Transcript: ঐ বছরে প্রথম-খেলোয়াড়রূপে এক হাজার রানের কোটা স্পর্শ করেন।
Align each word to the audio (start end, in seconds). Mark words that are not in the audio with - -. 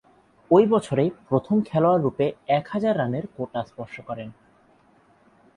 ঐ 0.51 0.61
বছরে 0.67 1.09
প্রথম-খেলোয়াড়রূপে 1.29 2.25
এক 2.47 2.65
হাজার 2.71 2.93
রানের 2.97 3.25
কোটা 3.37 3.61
স্পর্শ 3.63 3.95
করেন। 3.99 4.29